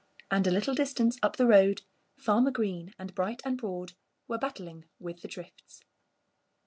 [0.31, 1.83] And a little distance up the road
[2.17, 3.93] Farmer Green and Bright and Broad
[4.27, 5.83] were battling with the drifts.